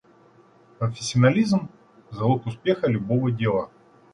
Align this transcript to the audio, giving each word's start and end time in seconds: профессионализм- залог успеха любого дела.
профессионализм- 0.79 1.67
залог 2.11 2.47
успеха 2.47 2.87
любого 2.87 3.31
дела. 3.31 3.69